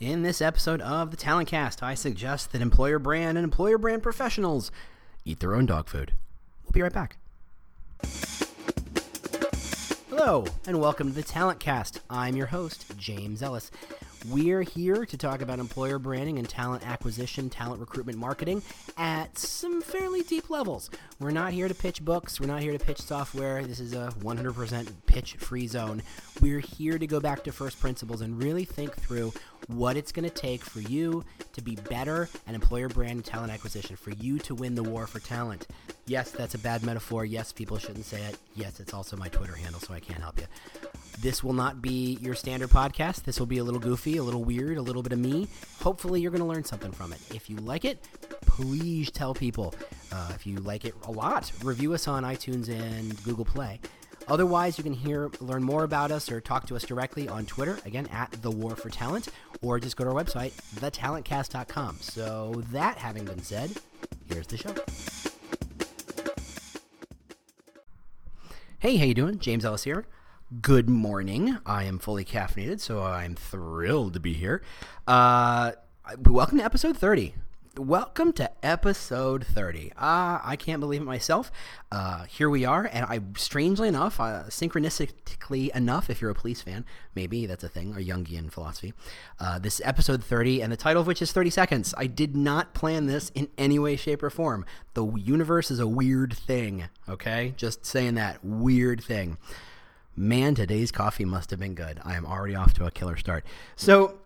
[0.00, 4.00] In this episode of the Talent Cast, I suggest that employer brand and employer brand
[4.00, 4.70] professionals
[5.24, 6.12] eat their own dog food.
[6.62, 7.16] We'll be right back.
[10.08, 12.00] Hello, and welcome to the Talent Cast.
[12.08, 13.72] I'm your host, James Ellis.
[14.28, 18.62] We're here to talk about employer branding and talent acquisition, talent recruitment marketing
[18.96, 20.90] at some fairly deep levels.
[21.20, 23.64] We're not here to pitch books, we're not here to pitch software.
[23.64, 26.02] This is a 100% pitch free zone.
[26.40, 29.32] We're here to go back to first principles and really think through
[29.66, 33.52] what it's going to take for you to be better at employer brand and talent
[33.52, 35.66] acquisition, for you to win the war for talent.
[36.06, 37.24] Yes, that's a bad metaphor.
[37.24, 38.38] Yes, people shouldn't say it.
[38.54, 40.46] Yes, it's also my Twitter handle, so I can't help you.
[41.20, 43.24] This will not be your standard podcast.
[43.24, 45.48] This will be a little goofy, a little weird, a little bit of me.
[45.80, 47.20] Hopefully, you're going to learn something from it.
[47.34, 48.02] If you like it,
[48.42, 49.74] please tell people.
[50.10, 53.80] Uh, if you like it a lot, review us on iTunes and Google Play.
[54.28, 57.78] Otherwise, you can hear, learn more about us or talk to us directly on Twitter,
[57.86, 59.28] again, at The War for Talent,
[59.62, 61.96] or just go to our website, thetalentcast.com.
[62.00, 63.72] So, that having been said,
[64.28, 64.74] here's the show.
[68.80, 69.38] Hey, how you doing?
[69.38, 70.06] James Ellis here.
[70.60, 71.58] Good morning.
[71.64, 74.62] I am fully caffeinated, so I'm thrilled to be here.
[75.06, 75.72] Uh,
[76.26, 77.34] welcome to episode 30.
[77.78, 79.92] Welcome to episode 30.
[79.92, 81.52] Uh, I can't believe it myself.
[81.92, 86.60] Uh, here we are, and I, strangely enough, uh, synchronistically enough, if you're a police
[86.60, 88.94] fan, maybe that's a thing, or Jungian philosophy,
[89.38, 91.94] uh, this episode 30, and the title of which is 30 Seconds.
[91.96, 94.66] I did not plan this in any way, shape, or form.
[94.94, 97.54] The universe is a weird thing, okay?
[97.56, 98.44] Just saying that.
[98.44, 99.38] Weird thing.
[100.16, 102.00] Man, today's coffee must have been good.
[102.04, 103.46] I am already off to a killer start.
[103.76, 104.18] So,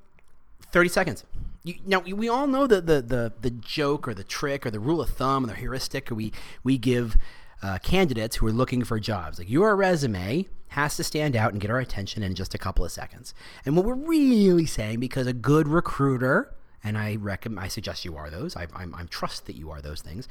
[0.73, 1.25] 30 seconds.
[1.65, 4.81] You, now we all know the, the the the joke or the trick or the
[4.81, 6.33] rule of thumb or the heuristic we
[6.65, 7.17] we give
[7.62, 9.39] uh, candidates who are looking for jobs.
[9.39, 12.84] Like your resume has to stand out and get our attention in just a couple
[12.84, 13.34] of seconds.
[13.65, 18.17] And what we're really saying, because a good recruiter, and I recommend, I suggest you
[18.17, 18.56] are those.
[18.56, 20.27] I, I'm, I'm trust that you are those things.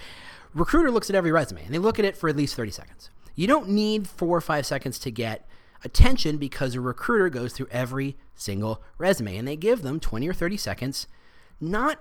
[0.53, 3.09] Recruiter looks at every resume and they look at it for at least 30 seconds.
[3.35, 5.47] You don't need four or five seconds to get
[5.83, 10.33] attention because a recruiter goes through every single resume and they give them 20 or
[10.33, 11.07] 30 seconds,
[11.59, 11.99] not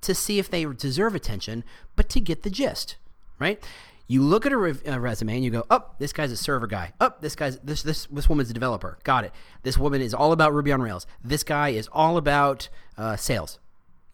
[0.00, 1.64] to see if they deserve attention,
[1.96, 2.96] but to get the gist,
[3.38, 3.62] right?
[4.06, 6.66] You look at a, re- a resume and you go, "Oh, this guy's a server
[6.66, 6.94] guy.
[6.98, 8.98] Oh, this guy's this this this woman's a developer.
[9.04, 9.32] Got it.
[9.64, 11.06] This woman is all about Ruby on Rails.
[11.22, 13.58] This guy is all about uh, sales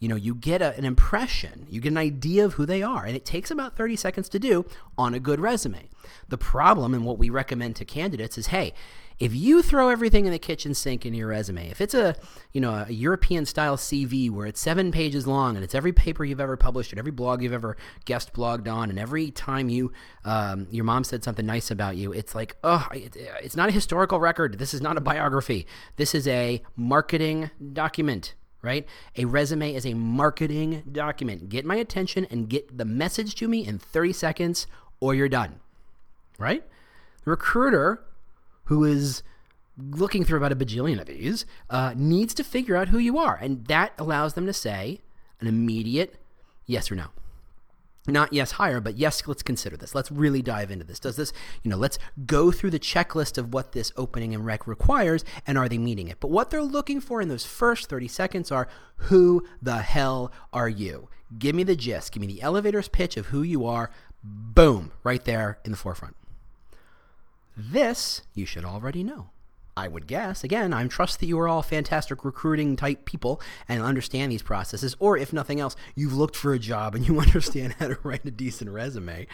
[0.04, 3.06] you know, you get a, an impression, you get an idea of who they are,
[3.06, 4.66] and it takes about 30 seconds to do
[4.98, 5.88] on a good resume.
[6.28, 8.74] The problem, and what we recommend to candidates, is hey,
[9.18, 12.16] if you throw everything in the kitchen sink in your resume, if it's a
[12.52, 16.24] you know a European style CV where it's seven pages long and it's every paper
[16.24, 19.92] you've ever published and every blog you've ever guest blogged on, and every time you
[20.24, 23.72] um, your mom said something nice about you, it's like oh, it, it's not a
[23.72, 24.58] historical record.
[24.58, 25.66] This is not a biography.
[25.96, 28.86] This is a marketing document right?
[29.18, 31.50] A resume is a marketing document.
[31.50, 34.66] Get my attention and get the message to me in 30 seconds
[35.00, 35.60] or you're done,
[36.38, 36.64] right?
[37.24, 38.02] The recruiter
[38.64, 39.22] who is
[39.76, 43.36] looking through about a bajillion of these uh, needs to figure out who you are.
[43.36, 45.00] And that allows them to say
[45.40, 46.16] an immediate
[46.66, 47.06] yes or no.
[48.06, 49.94] Not yes hire but yes let's consider this.
[49.94, 51.00] Let's really dive into this.
[51.00, 51.32] Does this
[51.62, 55.56] you know let's go through the checklist of what this opening and rec requires and
[55.56, 56.20] are they meeting it?
[56.20, 60.68] But what they're looking for in those first 30 seconds are who the hell are
[60.68, 61.08] you?
[61.38, 62.12] Give me the gist.
[62.12, 63.90] Give me the elevator's pitch of who you are.
[64.22, 66.14] Boom right there in the forefront
[67.56, 69.30] this you should already know
[69.76, 70.44] I would guess.
[70.44, 74.94] Again, I trust that you are all fantastic recruiting type people and understand these processes,
[75.00, 78.24] or if nothing else, you've looked for a job and you understand how to write
[78.24, 79.26] a decent resume.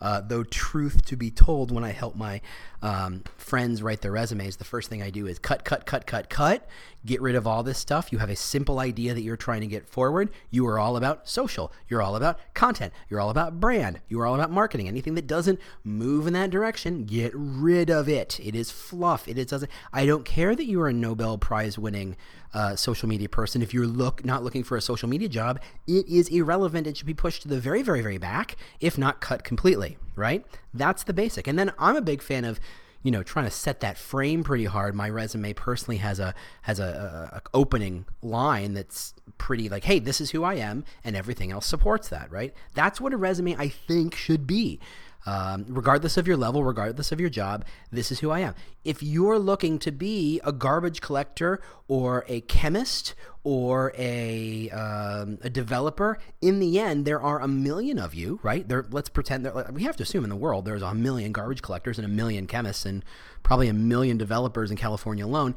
[0.00, 2.42] Uh, though, truth to be told, when I help my
[2.82, 6.28] um, friends write their resumes, the first thing I do is cut, cut, cut, cut,
[6.28, 6.68] cut,
[7.06, 8.12] get rid of all this stuff.
[8.12, 10.28] You have a simple idea that you're trying to get forward.
[10.50, 11.72] You are all about social.
[11.88, 12.92] You're all about content.
[13.08, 14.00] You're all about brand.
[14.08, 14.88] You are all about marketing.
[14.88, 18.38] Anything that doesn't move in that direction, get rid of it.
[18.40, 19.26] It is fluff.
[19.26, 19.70] It is doesn't.
[19.92, 22.16] I don't care that you are a Nobel Prize winning
[22.54, 23.62] uh, social media person.
[23.62, 26.86] If you're look not looking for a social media job, it is irrelevant.
[26.86, 29.98] It should be pushed to the very, very, very back, if not cut completely.
[30.14, 30.46] Right?
[30.72, 31.46] That's the basic.
[31.46, 32.58] And then I'm a big fan of
[33.02, 36.80] you know trying to set that frame pretty hard my resume personally has a has
[36.80, 41.14] a, a, a, opening line that's pretty like hey this is who i am and
[41.14, 44.80] everything else supports that right that's what a resume i think should be
[45.26, 48.54] um, regardless of your level, regardless of your job, this is who I am.
[48.84, 55.50] If you're looking to be a garbage collector or a chemist or a, um, a
[55.50, 58.68] developer, in the end, there are a million of you, right?
[58.68, 61.60] There, let's pretend that we have to assume in the world there's a million garbage
[61.60, 63.04] collectors and a million chemists and
[63.42, 65.56] probably a million developers in California alone.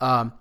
[0.00, 0.34] Um,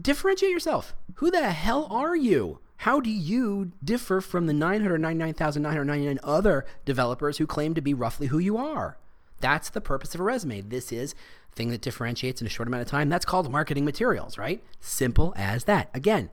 [0.00, 0.94] differentiate yourself.
[1.14, 2.60] Who the hell are you?
[2.78, 8.38] How do you differ from the 999,999 other developers who claim to be roughly who
[8.38, 8.96] you are?
[9.40, 10.60] That's the purpose of a resume.
[10.60, 11.16] This is
[11.52, 13.08] thing that differentiates in a short amount of time.
[13.08, 14.62] That's called marketing materials, right?
[14.80, 15.90] Simple as that.
[15.92, 16.30] Again,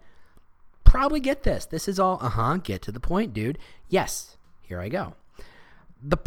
[0.83, 1.65] probably get this.
[1.65, 3.57] This is all, uh huh, get to the point, dude.
[3.89, 5.15] Yes, here I go.
[6.03, 6.17] The,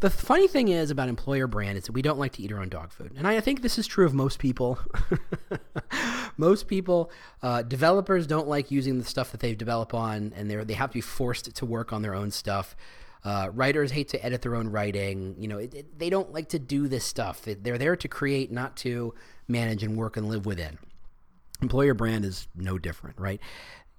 [0.00, 2.60] the funny thing is about employer brand is that we don't like to eat our
[2.60, 3.12] own dog food.
[3.18, 4.78] And I think this is true of most people.
[6.38, 7.10] most people,
[7.42, 10.90] uh, developers don't like using the stuff that they've developed on, and they they have
[10.90, 12.76] to be forced to work on their own stuff.
[13.24, 15.34] Uh, writers hate to edit their own writing.
[15.38, 17.42] You know, it, it, they don't like to do this stuff.
[17.44, 19.12] They're there to create, not to
[19.48, 20.78] manage and work and live within.
[21.60, 23.40] Employer brand is no different, right?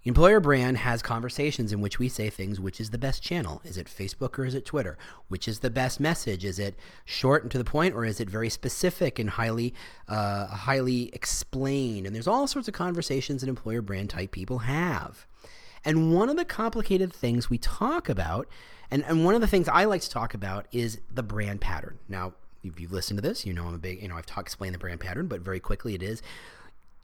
[0.06, 3.62] Employer brand has conversations in which we say things which is the best channel?
[3.66, 4.98] Is it Facebook or is it Twitter?
[5.28, 6.46] Which is the best message?
[6.46, 9.74] Is it short and to the point or is it very specific and highly
[10.08, 12.06] uh, highly explained?
[12.08, 15.26] And there's all sorts of conversations that employer brand type people have.
[15.84, 18.48] And one of the complicated things we talk about,
[18.90, 22.00] and, and one of the things I like to talk about is the brand pattern.
[22.08, 24.48] Now, if you've listened to this, you know I'm a big, you know, I've talked
[24.48, 26.22] explained the brand pattern, but very quickly it is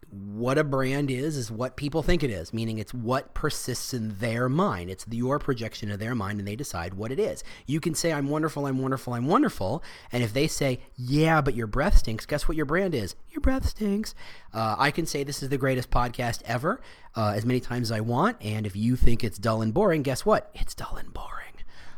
[0.10, 4.18] what a brand is is what people think it is meaning it's what persists in
[4.20, 4.90] their mind.
[4.90, 7.44] It's your projection of their mind and they decide what it is.
[7.66, 11.56] You can say i'm wonderful i'm wonderful i'm wonderful and if they say yeah but
[11.56, 13.16] your breath stinks guess what your brand is?
[13.30, 14.16] Your breath stinks.
[14.54, 16.82] Uh, i can say this is the greatest podcast ever
[17.16, 20.04] uh, as many times as i want and if you think it's dull and boring
[20.04, 20.50] guess what?
[20.54, 21.32] It's dull and boring.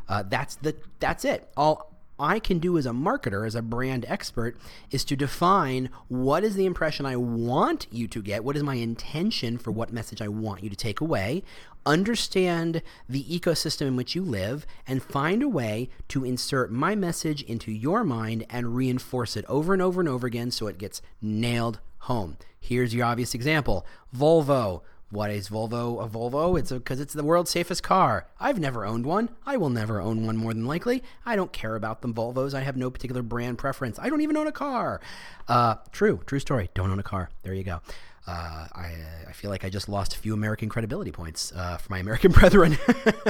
[0.10, 1.50] Uh, that's the that's it.
[1.58, 4.58] All I can do as a marketer, as a brand expert,
[4.92, 8.76] is to define what is the impression I want you to get, what is my
[8.76, 11.44] intention for what message I want you to take away,
[11.86, 17.44] understand the ecosystem in which you live, and find a way to insert my message
[17.44, 21.02] into your mind and reinforce it over and over and over again so it gets
[21.22, 22.38] nailed home.
[22.60, 23.86] Here's your obvious example
[24.16, 26.60] Volvo what is Volvo a Volvo?
[26.60, 28.28] It's because it's the world's safest car.
[28.40, 29.30] I've never owned one.
[29.46, 31.02] I will never own one more than likely.
[31.26, 32.54] I don't care about them Volvos.
[32.54, 33.98] I have no particular brand preference.
[34.00, 35.00] I don't even own a car.
[35.48, 36.70] Uh, true, true story.
[36.74, 37.30] Don't own a car.
[37.44, 37.80] There you go.
[38.28, 38.92] Uh, I,
[39.30, 42.32] I feel like I just lost a few American credibility points uh, for my American
[42.34, 42.78] brethren.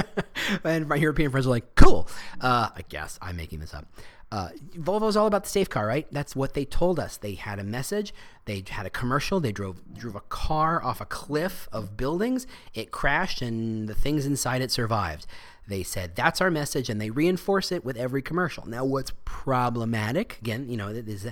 [0.64, 2.08] and my European friends are like, cool.
[2.40, 3.86] Uh, I guess I'm making this up.
[4.30, 6.06] Uh, Volvo's all about the safe car, right?
[6.12, 7.16] That's what they told us.
[7.16, 8.12] They had a message.
[8.44, 9.40] They had a commercial.
[9.40, 12.46] They drove drove a car off a cliff of buildings.
[12.74, 15.26] It crashed, and the things inside it survived.
[15.66, 18.66] They said that's our message, and they reinforce it with every commercial.
[18.66, 20.38] Now, what's problematic?
[20.42, 21.26] Again, you know, is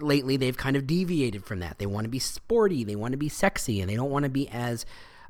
[0.00, 1.78] lately they've kind of deviated from that.
[1.78, 2.82] They want to be sporty.
[2.82, 4.84] They want to be sexy, and they don't want to be as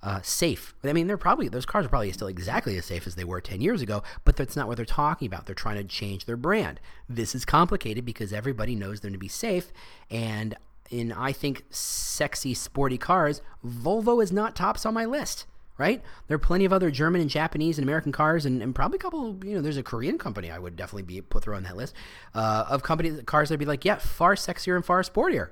[0.07, 0.73] uh, safe.
[0.85, 3.41] I mean, they're probably those cars are probably still exactly as safe as they were
[3.41, 5.47] 10 years ago, but that's not what they're talking about.
[5.47, 6.79] They're trying to change their brand.
[7.09, 9.73] This is complicated because everybody knows them to be safe,
[10.09, 10.55] and
[10.91, 15.45] in I think sexy sporty cars, Volvo is not tops on my list.
[15.77, 16.03] Right?
[16.27, 19.01] There are plenty of other German and Japanese and American cars, and, and probably a
[19.01, 19.39] couple.
[19.45, 21.95] You know, there's a Korean company I would definitely be put through on that list
[22.33, 25.51] uh, of companies cars that'd be like, yeah, far sexier and far sportier.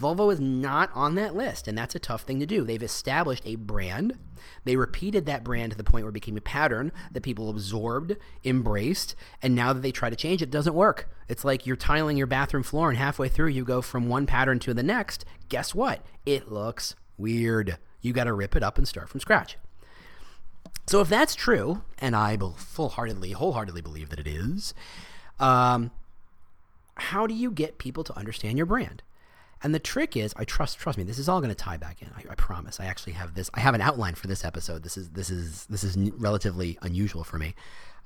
[0.00, 2.64] Volvo is not on that list, and that's a tough thing to do.
[2.64, 4.18] They've established a brand.
[4.64, 8.16] They repeated that brand to the point where it became a pattern that people absorbed,
[8.44, 11.08] embraced, and now that they try to change it, it doesn't work.
[11.28, 14.58] It's like you're tiling your bathroom floor, and halfway through, you go from one pattern
[14.60, 15.24] to the next.
[15.48, 16.04] Guess what?
[16.26, 17.78] It looks weird.
[18.02, 19.56] You got to rip it up and start from scratch.
[20.86, 24.74] So if that's true, and I full heartedly, wholeheartedly believe that it is,
[25.40, 25.90] um,
[26.96, 29.02] how do you get people to understand your brand?
[29.66, 32.00] And the trick is, I trust trust me, this is all going to tie back
[32.00, 32.08] in.
[32.16, 32.78] I, I, promise.
[32.78, 33.50] I actually have this.
[33.52, 34.84] I have an outline for this episode.
[34.84, 37.56] This is this is this is relatively unusual for me.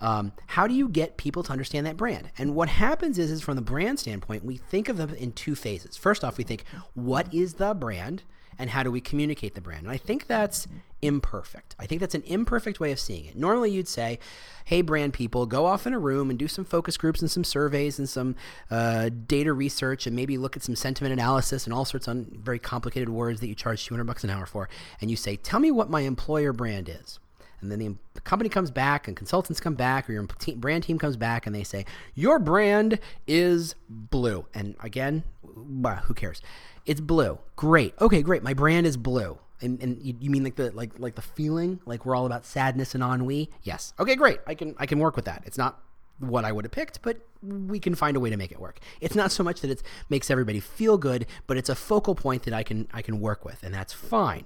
[0.01, 2.31] Um, how do you get people to understand that brand?
[2.39, 5.55] And what happens is, is from the brand standpoint, we think of them in two
[5.55, 5.99] phases.
[5.99, 6.65] First off, we think,
[6.95, 8.23] what is the brand?
[8.61, 9.85] and how do we communicate the brand?
[9.85, 10.69] And I think that's
[11.03, 11.75] imperfect.
[11.79, 13.37] I think that's an imperfect way of seeing it.
[13.37, 14.19] Normally, you'd say,
[14.65, 17.45] hey, brand people, go off in a room and do some focus groups and some
[17.45, 18.37] surveys and some
[18.71, 22.59] uh, data research and maybe look at some sentiment analysis and all sorts of very
[22.59, 24.69] complicated words that you charge 200 bucks an hour for.
[25.01, 27.19] And you say, tell me what my employer brand is.
[27.61, 30.27] And then the company comes back and consultants come back or your
[30.57, 34.47] brand team comes back and they say, your brand is blue.
[34.55, 36.41] And again, who cares?
[36.87, 37.39] It's blue.
[37.57, 37.95] Great.
[38.01, 38.43] Okay, great.
[38.43, 39.39] My brand is blue.
[39.63, 42.47] And, and you, you, mean like the like like the feeling like we're all about
[42.47, 43.51] sadness and ennui?
[43.63, 43.93] Yes.
[44.01, 44.41] Okay, great.
[44.47, 45.43] I can I can work with that.
[45.45, 45.81] It's not
[46.19, 48.79] what I would have picked, but we can find a way to make it work.
[49.01, 52.45] It's not so much that it makes everybody feel good, but it's a focal point
[52.45, 54.45] that I can I can work with, and that's fine.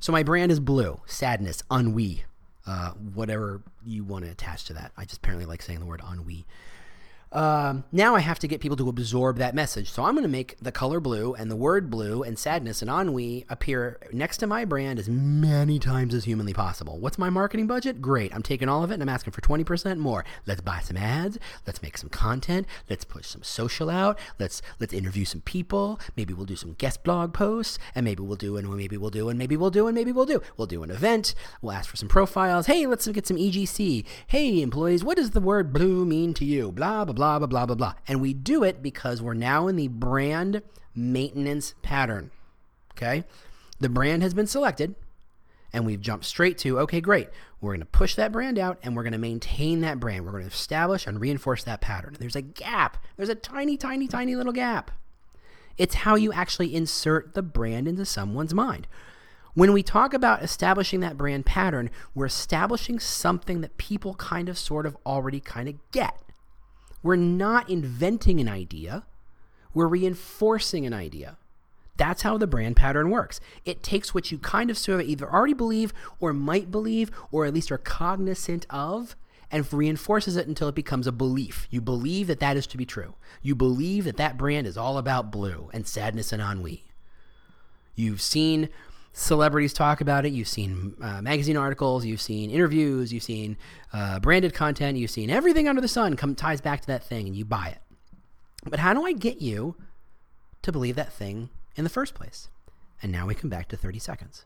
[0.00, 2.24] So my brand is blue, sadness, ennui,
[2.66, 4.92] uh, whatever you want to attach to that.
[4.96, 6.46] I just apparently like saying the word ennui.
[7.32, 9.90] Um, now I have to get people to absorb that message.
[9.90, 12.90] So I'm going to make the color blue and the word blue and sadness and
[12.90, 16.98] ennui appear next to my brand as many times as humanly possible.
[16.98, 18.00] What's my marketing budget?
[18.00, 18.34] Great.
[18.34, 20.24] I'm taking all of it and I'm asking for 20% more.
[20.46, 21.38] Let's buy some ads.
[21.66, 22.66] Let's make some content.
[22.88, 24.18] Let's push some social out.
[24.38, 26.00] Let's let's interview some people.
[26.16, 29.28] Maybe we'll do some guest blog posts and maybe we'll do and maybe we'll do
[29.28, 30.40] and maybe we'll do and maybe we'll do.
[30.56, 31.34] We'll do an event.
[31.60, 32.66] We'll ask for some profiles.
[32.66, 34.04] Hey, let's get some EGC.
[34.28, 36.72] Hey, employees, what does the word blue mean to you?
[36.72, 37.94] Blah blah blah, blah, blah, blah, blah.
[38.06, 40.62] And we do it because we're now in the brand
[40.94, 42.30] maintenance pattern.
[42.92, 43.24] Okay?
[43.80, 44.94] The brand has been selected,
[45.72, 47.28] and we've jumped straight to, okay, great.
[47.60, 50.24] We're going to push that brand out and we're going to maintain that brand.
[50.24, 52.16] We're going to establish and reinforce that pattern.
[52.20, 53.02] There's a gap.
[53.16, 54.92] There's a tiny, tiny, tiny little gap.
[55.76, 58.86] It's how you actually insert the brand into someone's mind.
[59.54, 64.56] When we talk about establishing that brand pattern, we're establishing something that people kind of
[64.56, 66.22] sort of already kind of get.
[67.02, 69.04] We're not inventing an idea,
[69.74, 71.36] we're reinforcing an idea.
[71.96, 73.40] That's how the brand pattern works.
[73.64, 77.44] It takes what you kind of sort of either already believe or might believe or
[77.44, 79.16] at least are cognizant of
[79.50, 81.66] and reinforces it until it becomes a belief.
[81.70, 83.14] You believe that that is to be true.
[83.42, 86.84] You believe that that brand is all about blue and sadness and ennui.
[87.96, 88.68] You've seen
[89.18, 90.32] celebrities talk about it.
[90.32, 93.56] You've seen uh, magazine articles, you've seen interviews, you've seen
[93.92, 97.26] uh, branded content, you've seen everything under the sun come ties back to that thing,
[97.26, 97.78] and you buy it.
[98.64, 99.76] But how do I get you
[100.62, 102.48] to believe that thing in the first place?
[103.02, 104.44] And now we come back to 30 seconds.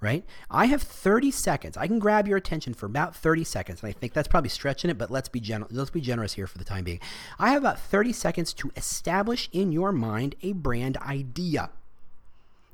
[0.00, 0.24] Right?
[0.50, 1.78] I have 30 seconds.
[1.78, 3.82] I can grab your attention for about 30 seconds.
[3.82, 6.46] And I think that's probably stretching it, but let's be gen- let's be generous here
[6.46, 7.00] for the time being.
[7.38, 11.70] I have about 30 seconds to establish in your mind a brand idea.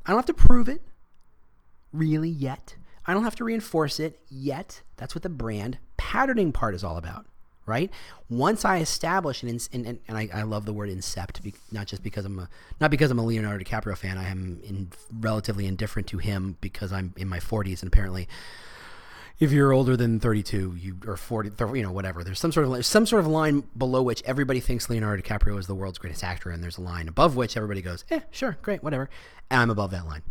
[0.06, 0.82] I don't have to prove it
[1.92, 2.76] really yet.
[3.06, 4.82] I don't have to reinforce it yet.
[4.96, 7.26] That's what the brand patterning part is all about,
[7.66, 7.90] right?
[8.28, 12.02] Once I establish and and, and, and I, I, love the word incept, not just
[12.02, 12.48] because I'm a
[12.80, 14.18] not because I'm a Leonardo DiCaprio fan.
[14.18, 14.90] I am in,
[15.20, 18.28] relatively indifferent to him because I'm in my 40s and apparently.
[19.40, 22.22] If you're older than 32, you or 40, you know, whatever.
[22.22, 25.66] There's some sort of some sort of line below which everybody thinks Leonardo DiCaprio is
[25.66, 28.82] the world's greatest actor, and there's a line above which everybody goes, "Eh, sure, great,
[28.82, 29.08] whatever."
[29.50, 30.22] And I'm above that line.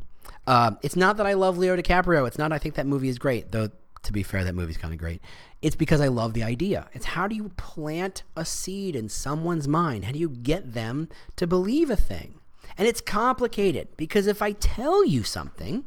[0.45, 2.27] Uh, it's not that I love Leo DiCaprio.
[2.27, 3.69] It's not I think that movie is great, though.
[4.03, 5.21] To be fair, that movie's kind of great.
[5.61, 6.87] It's because I love the idea.
[6.93, 10.05] It's how do you plant a seed in someone's mind?
[10.05, 12.35] How do you get them to believe a thing?
[12.77, 15.83] And it's complicated because if I tell you something,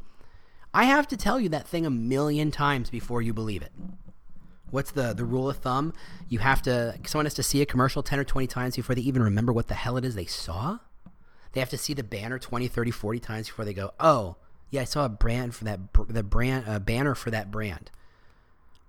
[0.75, 3.73] I have to tell you that thing a million times before you believe it.
[4.71, 5.93] What's the, the rule of thumb?
[6.29, 9.03] You have to, someone has to see a commercial 10 or 20 times before they
[9.03, 10.79] even remember what the hell it is they saw.
[11.53, 14.37] They have to see the banner 20, 30, 40 times before they go, oh,
[14.71, 17.91] yeah, I saw a brand for that the brand a banner for that brand.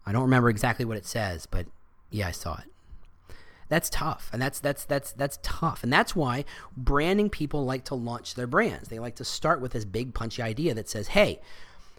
[0.06, 1.66] I don't remember exactly what it says, but
[2.10, 3.36] yeah, I saw it.
[3.68, 6.46] That's tough, and that's that's that's that's tough, and that's why
[6.78, 8.88] branding people like to launch their brands.
[8.88, 11.42] They like to start with this big punchy idea that says, "Hey,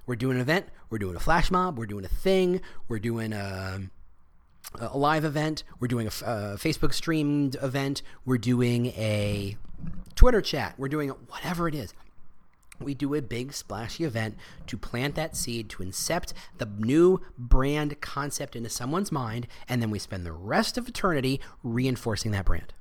[0.06, 3.32] we're doing an event, we're doing a flash mob, we're doing a thing, we're doing
[3.32, 3.90] um,
[4.80, 5.62] a." a live event.
[5.78, 8.02] We're doing a, a uh, Facebook streamed event.
[8.24, 9.56] We're doing a
[10.14, 10.74] Twitter chat.
[10.78, 11.92] We're doing whatever it is
[12.80, 18.00] we do a big splashy event to plant that seed to incept the new brand
[18.00, 22.72] concept into someone's mind and then we spend the rest of eternity reinforcing that brand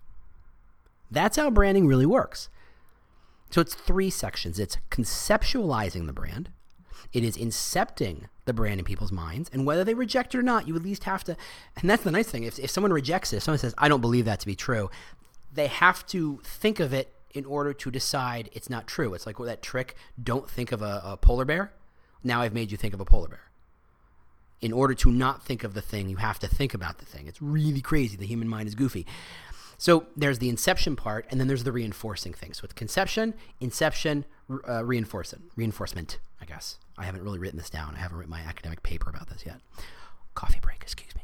[1.12, 2.50] that's how branding really works
[3.50, 6.50] so it's three sections it's conceptualizing the brand
[7.12, 10.68] it is incepting the brand in people's minds and whether they reject it or not
[10.68, 11.36] you at least have to
[11.82, 14.02] and that's the nice thing if, if someone rejects it if someone says i don't
[14.02, 14.90] believe that to be true
[15.54, 19.14] they have to think of it in order to decide it's not true.
[19.14, 21.74] It's like that trick don't think of a, a polar bear.
[22.24, 23.52] Now I've made you think of a polar bear.
[24.62, 27.28] In order to not think of the thing, you have to think about the thing.
[27.28, 28.16] It's really crazy.
[28.16, 29.06] The human mind is goofy.
[29.78, 32.54] So there's the inception part, and then there's the reinforcing thing.
[32.54, 34.24] So it's conception, inception,
[34.70, 36.20] uh, reinforcement, reinforcement.
[36.44, 37.96] I guess I haven't really written this down.
[37.96, 39.62] I haven't written my academic paper about this yet.
[40.36, 41.22] Coffee break, excuse me.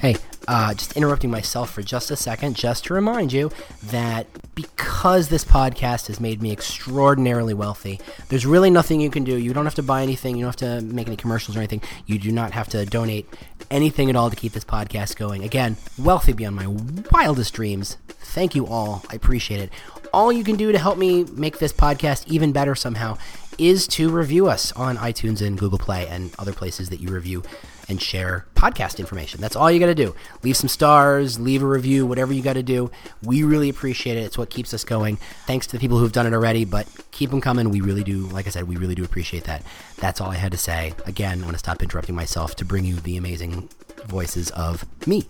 [0.00, 0.16] Hey,
[0.48, 3.52] uh, just interrupting myself for just a second, just to remind you
[3.84, 9.36] that because this podcast has made me extraordinarily wealthy, there's really nothing you can do.
[9.36, 11.82] You don't have to buy anything, you don't have to make any commercials or anything.
[12.06, 13.28] You do not have to donate
[13.70, 15.44] anything at all to keep this podcast going.
[15.44, 16.66] Again, wealthy beyond my
[17.12, 17.98] wildest dreams.
[18.08, 19.04] Thank you all.
[19.10, 19.70] I appreciate it.
[20.12, 23.16] All you can do to help me make this podcast even better somehow
[23.58, 27.42] is to review us on iTunes and Google Play and other places that you review
[27.88, 29.40] and share podcast information.
[29.40, 30.14] That's all you got to do.
[30.42, 32.90] Leave some stars, leave a review, whatever you got to do.
[33.22, 34.22] We really appreciate it.
[34.22, 35.16] It's what keeps us going.
[35.46, 37.70] Thanks to the people who've done it already, but keep them coming.
[37.70, 39.62] We really do, like I said, we really do appreciate that.
[39.96, 40.94] That's all I had to say.
[41.06, 43.68] Again, I want to stop interrupting myself to bring you the amazing
[44.06, 45.24] voices of me.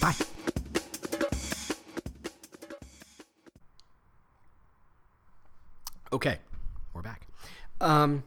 [0.00, 0.14] Bye.
[6.16, 6.38] Okay,
[6.94, 7.26] we're back.
[7.78, 8.24] Um,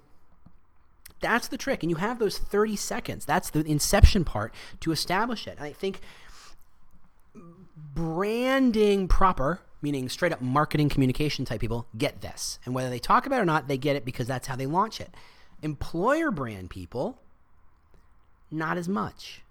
[1.21, 1.81] that's the trick.
[1.81, 3.25] And you have those 30 seconds.
[3.25, 5.57] That's the inception part to establish it.
[5.59, 5.99] I think
[7.95, 12.59] branding proper, meaning straight up marketing communication type people, get this.
[12.63, 14.67] And whether they talk about it or not, they get it because that's how they
[14.67, 15.09] launch it.
[15.63, 17.19] Employer brand people,
[18.51, 19.41] not as much.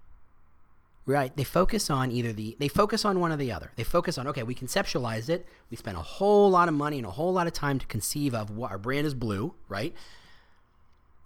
[1.09, 1.35] Right?
[1.35, 3.73] They focus on either the they focus on one or the other.
[3.77, 5.47] They focus on okay, we conceptualized it.
[5.71, 8.35] We spent a whole lot of money and a whole lot of time to conceive
[8.35, 9.95] of what our brand is blue, right?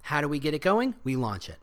[0.02, 0.94] How do we get it going?
[1.02, 1.58] We launch it.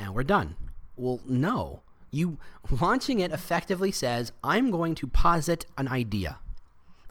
[0.00, 0.56] And we're done.
[0.96, 1.82] Well, no.
[2.10, 2.38] You
[2.80, 6.40] launching it effectively says, I'm going to posit an idea.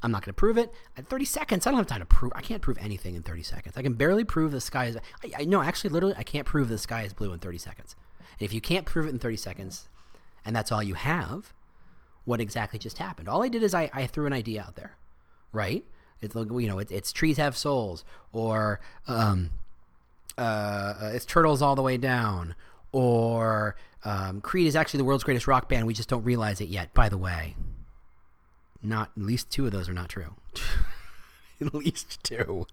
[0.04, 0.74] I'm not going to prove it.
[0.98, 2.34] At 30 seconds, I don't have time to prove.
[2.36, 3.78] I can't prove anything in 30 seconds.
[3.78, 4.98] I can barely prove the sky is.
[5.38, 7.96] I, no, actually, literally, I can't prove the sky is blue in 30 seconds.
[8.38, 9.88] And if you can't prove it in 30 seconds,
[10.46, 11.54] and that's all you have,
[12.26, 13.30] what exactly just happened?
[13.30, 14.98] All I did is I, I threw an idea out there,
[15.52, 15.86] right?
[16.22, 18.04] It's you know, it, it's trees have souls,
[18.34, 19.52] or um,
[20.38, 22.56] uh, it's turtles all the way down,
[22.92, 25.86] or um, Creed is actually the world's greatest rock band.
[25.86, 26.94] We just don't realize it yet.
[26.94, 27.56] By the way,
[28.82, 30.36] not at least two of those are not true.
[31.62, 32.68] at least two.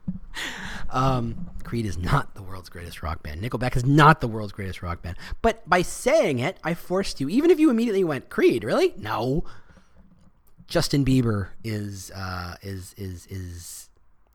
[0.91, 3.41] Um, Creed is not the world's greatest rock band.
[3.41, 5.17] Nickelback is not the world's greatest rock band.
[5.43, 7.29] But by saying it, I forced you.
[7.29, 8.95] Even if you immediately went Creed, really?
[8.97, 9.45] No.
[10.67, 13.91] Justin Bieber is uh, is is is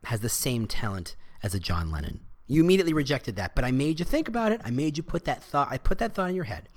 [0.06, 2.22] has the same talent as a John Lennon.
[2.48, 4.62] You immediately rejected that, but I made you think about it.
[4.64, 5.68] I made you put that thought.
[5.70, 6.68] I put that thought in your head.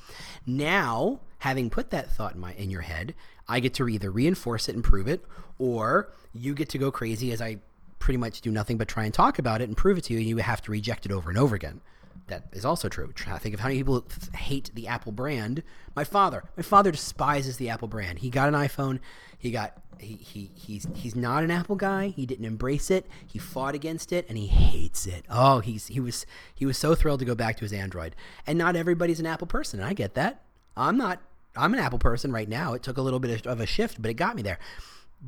[0.46, 3.14] Now, having put that thought in my in your head,
[3.52, 5.22] I get to either reinforce it and prove it,
[5.58, 7.58] or you get to go crazy as I
[7.98, 10.20] pretty much do nothing but try and talk about it and prove it to you,
[10.20, 11.82] and you have to reject it over and over again.
[12.28, 13.12] That is also true.
[13.26, 15.62] I think of how many people hate the Apple brand.
[15.94, 18.20] My father, my father despises the Apple brand.
[18.20, 19.00] He got an iPhone.
[19.36, 22.08] He got he, he he's he's not an Apple guy.
[22.08, 23.06] He didn't embrace it.
[23.26, 25.26] He fought against it, and he hates it.
[25.28, 28.16] Oh, he's he was he was so thrilled to go back to his Android.
[28.46, 29.82] And not everybody's an Apple person.
[29.82, 30.40] I get that.
[30.74, 31.20] I'm not.
[31.56, 32.74] I'm an Apple person right now.
[32.74, 34.58] It took a little bit of a shift, but it got me there.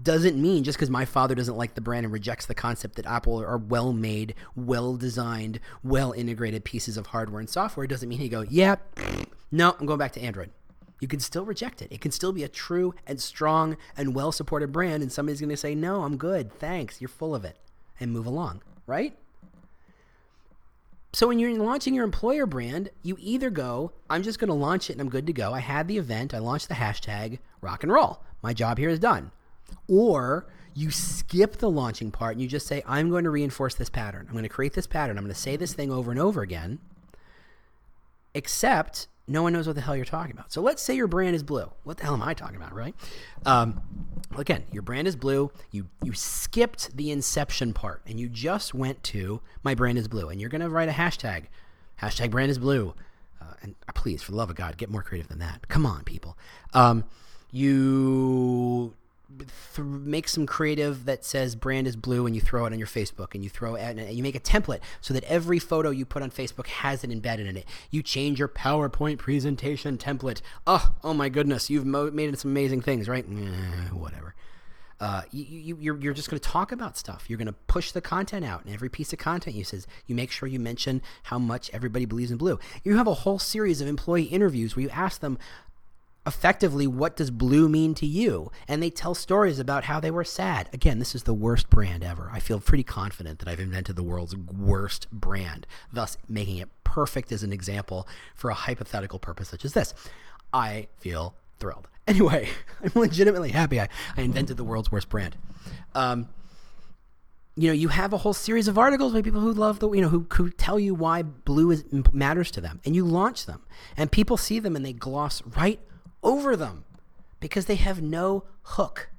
[0.03, 3.07] Doesn't mean just because my father doesn't like the brand and rejects the concept that
[3.07, 8.19] Apple are well made, well designed, well integrated pieces of hardware and software, doesn't mean
[8.19, 8.77] he go, yeah,
[9.53, 10.51] no, I'm going back to Android
[11.05, 11.93] you can still reject it.
[11.93, 15.51] It can still be a true and strong and well supported brand, and somebody's going
[15.51, 16.51] to say, No, I'm good.
[16.59, 17.01] Thanks.
[17.01, 17.59] You're full of it.
[18.01, 19.15] And move along, right?
[21.15, 24.91] So when you're launching your employer brand, you either go, I'm just going to launch
[24.91, 25.53] it and I'm good to go.
[25.55, 28.25] I had the event, I launched the hashtag rock and roll.
[28.43, 29.31] My job here is done.
[29.89, 33.89] Or you skip the launching part and you just say, I'm going to reinforce this
[33.89, 34.27] pattern.
[34.27, 35.17] I'm going to create this pattern.
[35.17, 36.81] I'm going to say this thing over and over again.
[38.35, 40.53] Except no one knows what the hell you're talking about.
[40.53, 41.71] So let's say your brand is blue.
[41.85, 42.95] What the hell am I talking about, right?
[43.47, 43.81] Um,
[44.37, 45.51] again, your brand is blue.
[45.71, 50.29] You you skipped the inception part and you just went to my brand is blue,
[50.29, 51.45] and you're gonna write a hashtag,
[52.03, 52.95] hashtag brand is blue.
[53.41, 55.69] Uh, and uh, please, for the love of God, get more creative than that.
[55.69, 56.37] Come on, people.
[56.73, 57.05] Um,
[57.51, 58.95] you
[59.39, 62.89] th- make some creative that says brand is blue and you throw it on your
[62.89, 66.05] Facebook and you throw it and you make a template so that every photo you
[66.05, 67.67] put on Facebook has it embedded in it.
[67.91, 70.41] You change your PowerPoint presentation template.
[70.67, 73.25] Oh, oh my goodness, you've mo- made some amazing things, right?
[73.25, 74.35] Eh, whatever.
[75.01, 77.29] Uh, you, you, you're, you're just going to talk about stuff.
[77.29, 80.15] You're going to push the content out, and every piece of content you says, you
[80.15, 82.59] make sure you mention how much everybody believes in blue.
[82.85, 85.37] You have a whole series of employee interviews where you ask them,
[86.27, 88.51] effectively what does blue mean to you?
[88.67, 90.69] And they tell stories about how they were sad.
[90.73, 92.31] Again this is the worst brand ever.
[92.33, 97.33] I feel pretty confident that i've invented the world's worst brand thus making it perfect
[97.33, 99.95] as an example for a hypothetical purpose such as this.
[100.53, 101.89] I feel thrilled.
[102.07, 102.51] Anyway
[102.83, 105.37] i'm legitimately happy i, I invented the world's worst brand.
[105.95, 106.29] Um,
[107.57, 110.01] you know, you have a whole series of articles by people who love the, you
[110.01, 113.63] know, who, who tell you why blue is, matters to them, and you launch them,
[113.97, 115.79] and people see them and they gloss right
[116.25, 116.85] over them
[117.39, 119.11] because they have no hook.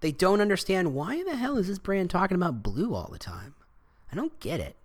[0.00, 3.54] They don't understand why the hell is this brand talking about blue all the time?
[4.10, 4.76] I don't get it.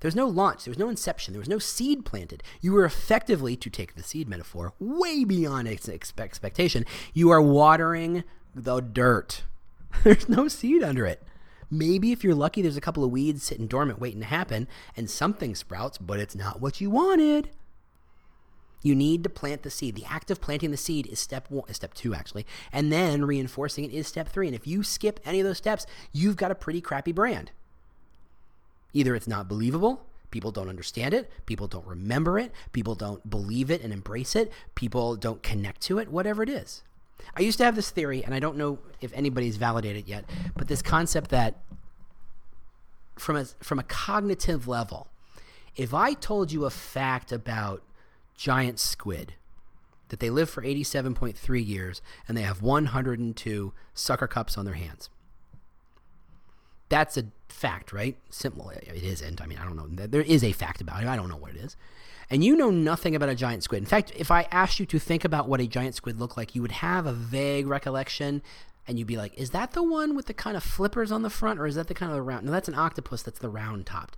[0.00, 2.42] There's no launch, there was no inception, there was no seed planted.
[2.60, 6.84] You were effectively, to take the seed metaphor, way beyond expectation.
[7.14, 8.22] You are watering
[8.54, 9.44] the dirt.
[10.04, 11.22] There's no seed under it.
[11.70, 15.08] Maybe if you're lucky, there's a couple of weeds sitting dormant waiting to happen and
[15.08, 17.50] something sprouts, but it's not what you wanted.
[18.84, 19.94] You need to plant the seed.
[19.94, 23.24] The act of planting the seed is step one, is step two actually, and then
[23.24, 24.46] reinforcing it is step three.
[24.46, 27.50] And if you skip any of those steps, you've got a pretty crappy brand.
[28.92, 33.70] Either it's not believable, people don't understand it, people don't remember it, people don't believe
[33.70, 36.82] it and embrace it, people don't connect to it, whatever it is.
[37.34, 40.26] I used to have this theory, and I don't know if anybody's validated it yet,
[40.54, 41.62] but this concept that
[43.16, 45.08] from a from a cognitive level,
[45.74, 47.82] if I told you a fact about
[48.36, 49.34] giant squid,
[50.08, 55.10] that they live for 87.3 years and they have 102 sucker cups on their hands.
[56.88, 58.16] That's a fact, right?
[58.30, 58.70] Simple.
[58.70, 59.40] It isn't.
[59.40, 60.06] I mean, I don't know.
[60.06, 61.08] There is a fact about it.
[61.08, 61.76] I don't know what it is.
[62.30, 63.82] And you know nothing about a giant squid.
[63.82, 66.54] In fact, if I asked you to think about what a giant squid looked like,
[66.54, 68.42] you would have a vague recollection
[68.86, 71.30] and you'd be like, is that the one with the kind of flippers on the
[71.30, 72.46] front or is that the kind of the round?
[72.46, 74.16] No, that's an octopus that's the round topped.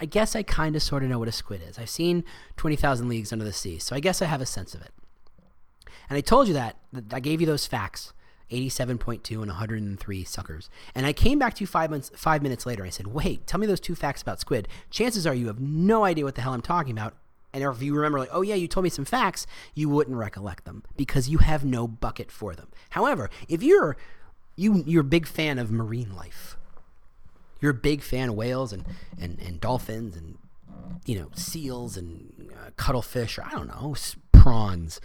[0.00, 1.78] I guess I kind of sort of know what a squid is.
[1.78, 2.24] I've seen
[2.56, 4.90] 20,000 Leagues Under the Sea, so I guess I have a sense of it.
[6.08, 6.76] And I told you that,
[7.12, 8.12] I gave you those facts
[8.50, 10.68] 87.2 and 103 suckers.
[10.94, 12.84] And I came back to you five, months, five minutes later.
[12.84, 14.68] I said, wait, tell me those two facts about squid.
[14.90, 17.14] Chances are you have no idea what the hell I'm talking about.
[17.54, 20.64] And if you remember, like, oh yeah, you told me some facts, you wouldn't recollect
[20.64, 22.68] them because you have no bucket for them.
[22.90, 23.96] However, if you're
[24.56, 26.56] you you're a big fan of marine life,
[27.62, 28.84] you're a big fan of whales and
[29.18, 30.36] and, and dolphins and
[31.06, 33.94] you know seals and uh, cuttlefish or I don't know
[34.42, 35.00] prawns.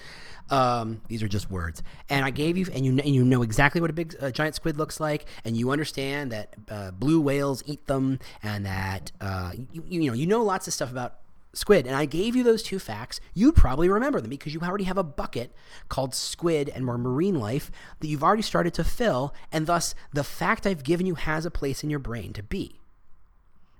[0.50, 1.84] Um, these are just words.
[2.10, 4.56] And I gave you, and you and you know exactly what a big uh, giant
[4.56, 9.52] squid looks like, and you understand that uh, blue whales eat them, and that uh,
[9.72, 11.20] you, you know you know lots of stuff about
[11.58, 11.88] squid.
[11.88, 13.20] And I gave you those two facts.
[13.34, 15.54] You'd probably remember them because you already have a bucket
[15.90, 19.34] called squid and more marine life that you've already started to fill.
[19.52, 22.80] And thus, the fact I've given you has a place in your brain to be.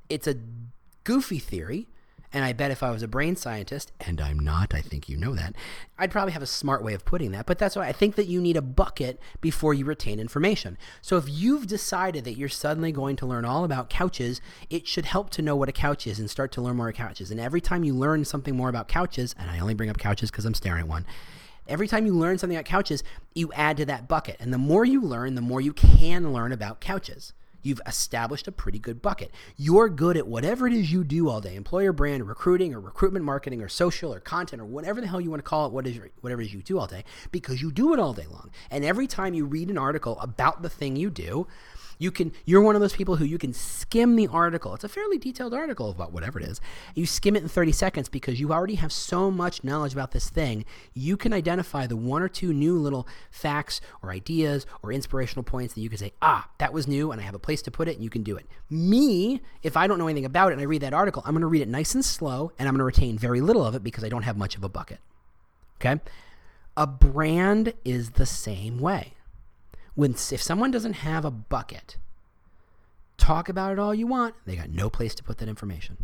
[0.10, 0.38] It's a
[1.04, 1.88] goofy theory,
[2.38, 5.18] and I bet if I was a brain scientist, and I'm not, I think you
[5.18, 5.56] know that,
[5.98, 7.48] I'd probably have a smart way of putting that.
[7.48, 10.78] But that's why I think that you need a bucket before you retain information.
[11.02, 15.06] So if you've decided that you're suddenly going to learn all about couches, it should
[15.06, 17.32] help to know what a couch is and start to learn more about couches.
[17.32, 20.30] And every time you learn something more about couches, and I only bring up couches
[20.30, 21.08] because I'm staring at one.
[21.68, 24.38] Every time you learn something about couches, you add to that bucket.
[24.40, 27.34] And the more you learn, the more you can learn about couches
[27.68, 29.32] you've established a pretty good bucket.
[29.58, 33.26] You're good at whatever it is you do all day employer brand, recruiting, or recruitment
[33.26, 35.86] marketing, or social, or content, or whatever the hell you want to call it, what
[35.86, 38.50] is, whatever it is you do all day, because you do it all day long.
[38.72, 41.48] And every time you read an article about the thing you do,
[41.98, 44.74] you can you're one of those people who you can skim the article.
[44.74, 46.62] It's a fairly detailed article about whatever it is.
[46.96, 50.30] You skim it in 30 seconds because you already have so much knowledge about this
[50.30, 50.66] thing.
[50.94, 55.74] You can identify the one or two new little facts or ideas or inspirational points
[55.74, 57.88] that you can say, "Ah, that was new and I have a place to put
[57.88, 60.62] it and you can do it." Me, if I don't know anything about it and
[60.62, 62.80] I read that article, I'm going to read it nice and slow and I'm going
[62.80, 65.00] to retain very little of it because I don't have much of a bucket.
[65.80, 66.00] Okay?
[66.76, 69.17] A brand is the same way
[69.98, 71.98] when if someone doesn't have a bucket,
[73.18, 75.98] talk about it all you want, they got no place to put that information.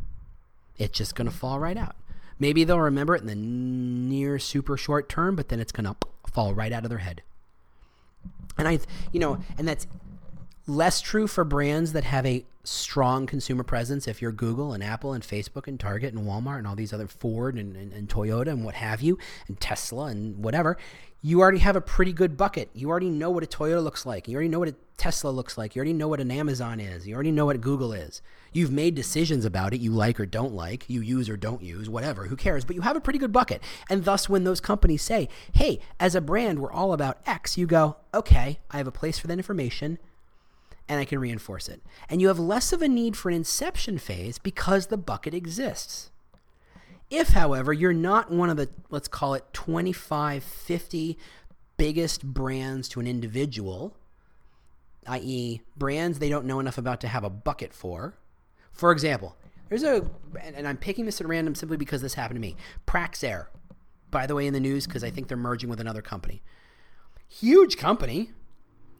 [0.79, 1.95] It's just going to fall right out.
[2.39, 5.95] Maybe they'll remember it in the near super short term, but then it's going to
[6.25, 7.21] fall right out of their head.
[8.57, 8.79] And I,
[9.11, 9.85] you know, and that's
[10.65, 14.07] less true for brands that have a strong consumer presence.
[14.07, 17.07] If you're Google and Apple and Facebook and Target and Walmart and all these other
[17.07, 20.77] Ford and, and, and Toyota and what have you, and Tesla and whatever,
[21.21, 22.69] you already have a pretty good bucket.
[22.73, 24.27] You already know what a Toyota looks like.
[24.27, 25.75] You already know what a Tesla looks like.
[25.75, 27.07] You already know what an Amazon is.
[27.07, 28.21] You already know what Google is.
[28.51, 31.89] You've made decisions about it you like or don't like, you use or don't use,
[31.89, 32.65] whatever, who cares?
[32.65, 33.63] But you have a pretty good bucket.
[33.89, 37.67] And thus, when those companies say, hey, as a brand, we're all about X, you
[37.67, 39.97] go, okay, I have a place for that information
[40.87, 41.81] and I can reinforce it.
[42.09, 46.11] And you have less of a need for an inception phase because the bucket exists.
[47.09, 51.17] If, however, you're not one of the, let's call it 25, 50
[51.77, 53.95] biggest brands to an individual,
[55.07, 58.15] i.e., brands they don't know enough about to have a bucket for.
[58.71, 59.35] For example,
[59.69, 60.09] there's a,
[60.41, 62.55] and I'm picking this at random simply because this happened to me.
[62.87, 63.47] Praxair,
[64.11, 66.41] by the way, in the news because I think they're merging with another company.
[67.27, 68.31] Huge company,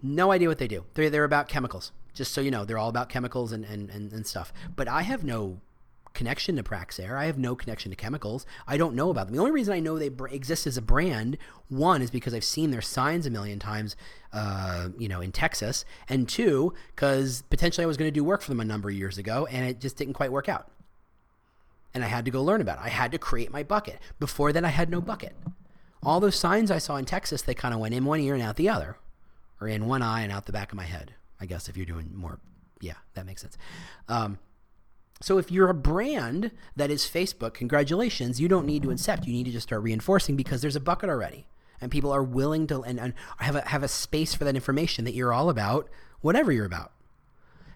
[0.03, 0.85] no idea what they do.
[0.93, 1.91] They're, they're about chemicals.
[2.13, 4.53] Just so you know, they're all about chemicals and, and, and, and stuff.
[4.75, 5.61] But I have no
[6.13, 7.17] connection to Praxair.
[7.17, 8.45] I have no connection to chemicals.
[8.67, 9.35] I don't know about them.
[9.35, 11.37] The only reason I know they exist as a brand,
[11.69, 13.95] one, is because I've seen their signs a million times,
[14.31, 18.41] uh, you know, in Texas, and two, because potentially I was going to do work
[18.41, 20.69] for them a number of years ago, and it just didn't quite work out.
[21.95, 22.85] And I had to go learn about it.
[22.85, 23.99] I had to create my bucket.
[24.19, 25.35] Before that, I had no bucket.
[26.03, 28.43] All those signs I saw in Texas, they kind of went in one ear and
[28.43, 28.97] out the other,
[29.63, 31.13] or in one eye and out the back of my head.
[31.39, 32.39] I guess if you're doing more,
[32.81, 33.57] yeah, that makes sense.
[34.07, 34.39] Um,
[35.21, 39.25] So if you're a brand that is Facebook, congratulations, you don't need to incept.
[39.25, 41.47] You need to just start reinforcing because there's a bucket already.
[41.79, 45.05] And people are willing to and, and have a have a space for that information
[45.05, 46.91] that you're all about, whatever you're about.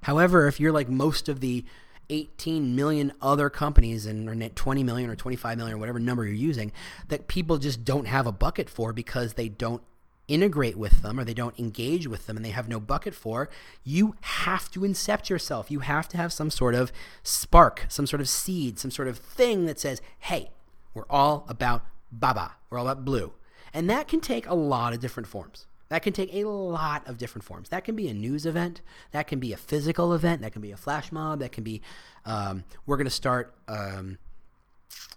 [0.02, 1.66] However, if you're like most of the
[2.10, 6.34] 18 million other companies and or 20 million or 25 million or whatever number you're
[6.34, 6.72] using
[7.10, 9.84] that people just don't have a bucket for because they don't
[10.28, 13.50] integrate with them or they don't engage with them and they have no bucket for,
[13.84, 15.72] you have to incept yourself.
[15.72, 16.92] You have to have some sort of
[17.24, 20.52] spark, some sort of seed, some sort of thing that says, hey,
[20.94, 23.34] we're all about Baba, we're all about blue.
[23.74, 25.68] And that can take a lot of different forms.
[25.90, 27.70] That can take a lot of different forms.
[27.70, 28.82] That can be a news event.
[29.12, 30.42] That can be a physical event.
[30.42, 31.40] That can be a flash mob.
[31.40, 31.82] That can be,
[32.26, 34.18] um, we're going to start, um,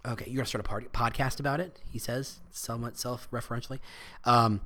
[0.06, 3.80] okay, you're going to start a party, podcast about it, he says, somewhat self referentially.
[4.24, 4.60] Um,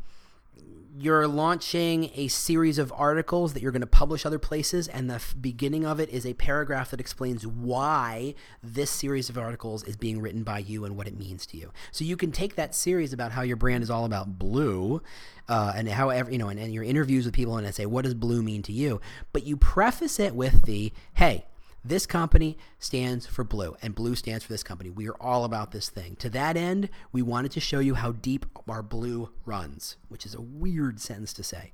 [0.96, 5.14] you're launching a series of articles that you're going to publish other places, and the
[5.14, 9.96] f- beginning of it is a paragraph that explains why this series of articles is
[9.96, 11.72] being written by you and what it means to you.
[11.90, 15.02] So you can take that series about how your brand is all about blue,
[15.48, 18.14] uh, and how you know, and, and your interviews with people, and say, what does
[18.14, 19.00] blue mean to you?
[19.32, 21.46] But you preface it with the, hey,
[21.84, 24.90] this company stands for blue, and blue stands for this company.
[24.90, 26.16] We are all about this thing.
[26.16, 30.34] To that end, we wanted to show you how deep our blue runs, which is
[30.34, 31.72] a weird sentence to say.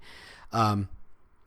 [0.53, 0.89] Um,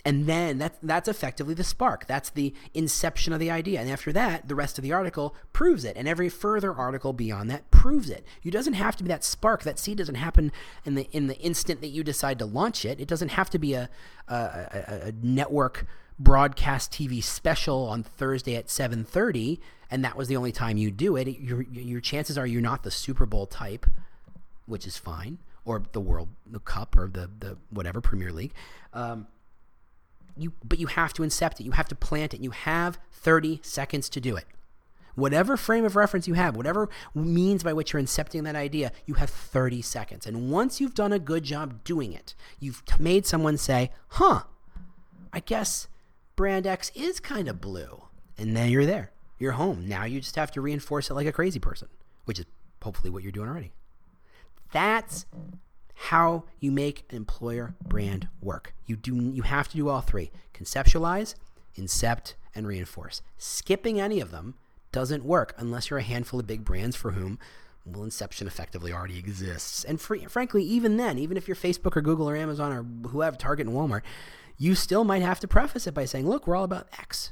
[0.06, 2.08] and then that's that's effectively the spark.
[2.08, 3.80] That's the inception of the idea.
[3.80, 5.96] And after that, the rest of the article proves it.
[5.96, 8.26] And every further article beyond that proves it.
[8.42, 9.64] You doesn't have to be that spark.
[9.64, 10.52] That seed doesn't happen
[10.84, 13.00] in the in the instant that you decide to launch it.
[13.00, 13.90] It doesn't have to be a
[14.28, 15.86] a, a, a network
[16.20, 19.60] broadcast TV special on Thursday at 7:30
[19.94, 22.82] and that was the only time you do it, your your chances are you're not
[22.82, 23.86] the Super Bowl type,
[24.66, 28.54] which is fine, or the World the Cup or the the whatever Premier League.
[28.92, 29.28] Um,
[30.36, 31.66] you but you have to incept it.
[31.66, 32.42] You have to plant it.
[32.42, 34.46] You have 30 seconds to do it.
[35.14, 39.14] Whatever frame of reference you have, whatever means by which you're incepting that idea, you
[39.14, 40.26] have 30 seconds.
[40.26, 44.46] And once you've done a good job doing it, you've made someone say, "Huh,
[45.32, 45.88] I guess
[46.36, 48.04] brand X is kind of blue.
[48.38, 49.12] And then you're there.
[49.40, 49.88] You're home.
[49.88, 51.88] Now you just have to reinforce it like a crazy person,
[52.26, 52.46] which is
[52.82, 53.74] hopefully what you're doing already.
[54.72, 55.26] That's
[55.96, 58.74] how you make an employer brand work.
[58.86, 60.32] You do you have to do all three.
[60.54, 61.36] Conceptualize,
[61.78, 63.22] incept, and reinforce.
[63.38, 64.56] Skipping any of them
[64.92, 67.40] doesn't work unless you're a handful of big brands for whom
[67.86, 69.84] well, Inception effectively already exists.
[69.84, 73.36] And free, frankly, even then, even if you're Facebook or Google or Amazon or whoever,
[73.36, 74.04] Target and Walmart,
[74.58, 77.32] you still might have to preface it by saying, "Look, we're all about X."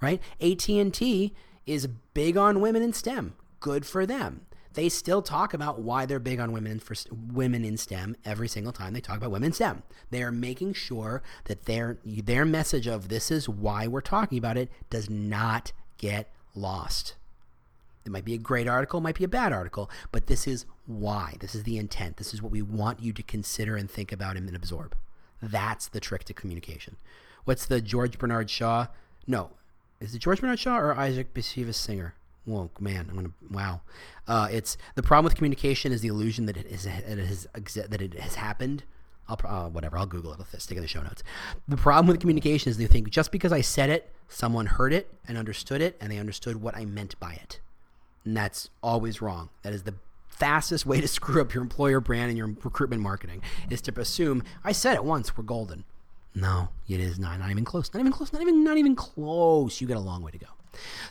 [0.00, 0.20] Right?
[0.40, 1.34] AT&T
[1.66, 3.34] is big on women in STEM.
[3.60, 4.46] Good for them.
[4.74, 8.72] They still talk about why they're big on women for women in STEM every single
[8.72, 9.82] time they talk about women in STEM.
[10.10, 14.56] They are making sure that their their message of this is why we're talking about
[14.56, 17.16] it does not get lost.
[18.04, 21.36] It might be a great article, might be a bad article, but this is why.
[21.38, 22.16] This is the intent.
[22.16, 24.96] This is what we want you to consider and think about and absorb.
[25.42, 26.96] That's the trick to communication.
[27.44, 28.86] What's the George Bernard Shaw?
[29.26, 29.50] No,
[30.00, 32.14] is it George Bernard Shaw or Isaac Bashevis Singer?
[32.44, 33.82] Whoa, man, I'm gonna wow.
[34.26, 37.46] Uh, it's the problem with communication is the illusion that it is that it has
[37.54, 38.82] that it has happened.
[39.28, 39.96] I'll uh, whatever.
[39.96, 40.40] I'll Google it.
[40.40, 41.22] I'll stick in the show notes.
[41.68, 45.12] The problem with communication is they think just because I said it, someone heard it
[45.28, 47.60] and understood it, and they understood what I meant by it,
[48.24, 49.50] and that's always wrong.
[49.62, 49.94] That is the
[50.32, 54.42] fastest way to screw up your employer brand and your recruitment marketing is to assume
[54.64, 55.84] I said it once, we're golden.
[56.34, 57.38] No, it is not.
[57.38, 57.92] Not even close.
[57.92, 58.32] Not even close.
[58.32, 59.80] Not even not even close.
[59.80, 60.46] You got a long way to go.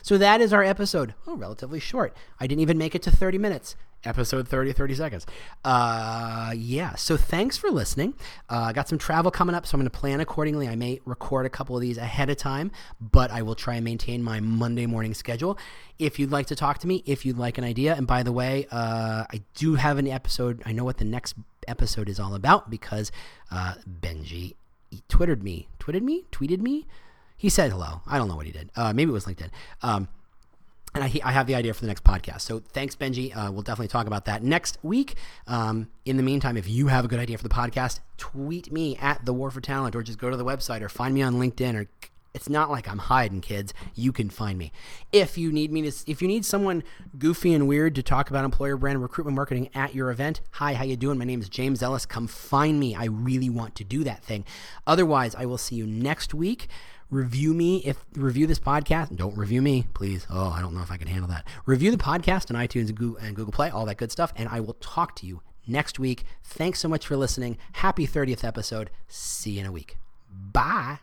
[0.02, 1.14] So that is our episode.
[1.26, 2.16] Oh, relatively short.
[2.40, 3.76] I didn't even make it to 30 minutes.
[4.04, 5.26] Episode 30, 30 seconds.
[5.64, 6.94] Uh, yeah.
[6.96, 8.14] So thanks for listening.
[8.50, 10.68] Uh, I got some travel coming up, so I'm going to plan accordingly.
[10.68, 13.84] I may record a couple of these ahead of time, but I will try and
[13.84, 15.56] maintain my Monday morning schedule.
[15.98, 18.32] If you'd like to talk to me, if you'd like an idea, and by the
[18.32, 20.62] way, uh, I do have an episode.
[20.66, 21.36] I know what the next
[21.68, 23.12] episode is all about because
[23.50, 24.54] uh, Benji
[25.08, 26.86] twittered me, twittered me, tweeted me
[27.42, 28.02] he said hello.
[28.06, 28.70] I don't know what he did.
[28.76, 29.50] Uh, maybe it was LinkedIn.
[29.82, 30.06] Um,
[30.94, 32.42] and I, I, have the idea for the next podcast.
[32.42, 33.34] So thanks, Benji.
[33.34, 35.14] Uh, we'll definitely talk about that next week.
[35.46, 38.96] Um, in the meantime, if you have a good idea for the podcast, tweet me
[38.96, 41.34] at the War for Talent, or just go to the website, or find me on
[41.34, 41.88] LinkedIn, or
[42.34, 43.74] it's not like I'm hiding, kids.
[43.94, 44.72] You can find me.
[45.12, 46.82] If you need me to, if you need someone
[47.18, 50.84] goofy and weird to talk about employer brand recruitment marketing at your event, hi, how
[50.84, 51.18] you doing?
[51.18, 52.06] My name is James Ellis.
[52.06, 52.94] Come find me.
[52.94, 54.44] I really want to do that thing.
[54.86, 56.68] Otherwise, I will see you next week
[57.12, 57.78] review me.
[57.84, 59.14] If review this podcast.
[59.14, 60.26] Don't review me please.
[60.30, 61.46] Oh i don't know if i can handle that.
[61.66, 64.48] Review the podcast on itunes and google, and google play all that good stuff and
[64.48, 66.24] i will talk to you next week.
[66.42, 67.58] Thanks so much for listening.
[67.72, 68.90] Happy 30th episode.
[69.06, 69.98] See you in a week.
[70.28, 71.00] Bye.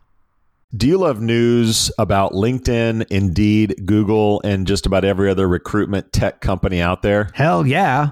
[0.76, 6.42] Do you love news about LinkedIn, Indeed, Google, and just about every other recruitment tech
[6.42, 7.32] company out there?
[7.34, 8.12] Hell yeah.